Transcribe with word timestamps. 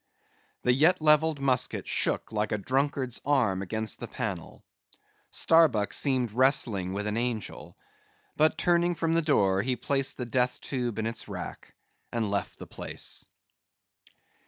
The 0.63 0.73
yet 0.73 0.99
levelled 0.99 1.39
musket 1.39 1.87
shook 1.87 2.31
like 2.31 2.51
a 2.51 2.57
drunkard's 2.57 3.21
arm 3.23 3.61
against 3.61 3.99
the 3.99 4.07
panel; 4.07 4.63
Starbuck 5.29 5.93
seemed 5.93 6.31
wrestling 6.31 6.91
with 6.93 7.05
an 7.05 7.17
angel; 7.17 7.77
but 8.35 8.57
turning 8.57 8.95
from 8.95 9.13
the 9.13 9.21
door, 9.21 9.61
he 9.61 9.75
placed 9.75 10.17
the 10.17 10.25
death 10.25 10.59
tube 10.59 10.97
in 10.97 11.05
its 11.05 11.27
rack, 11.27 11.75
and 12.11 12.31
left 12.31 12.57
the 12.57 12.65
place. 12.65 13.27